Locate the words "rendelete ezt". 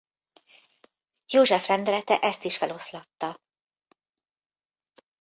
1.67-2.43